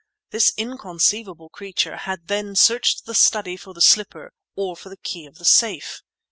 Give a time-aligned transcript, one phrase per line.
[0.31, 5.37] This inconceivable creature had then searched the study for the slipper—or for the key of
[5.37, 6.01] the safe.